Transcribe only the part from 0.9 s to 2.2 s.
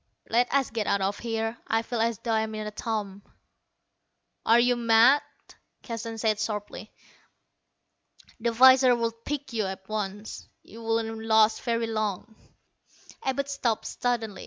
of here. I feel as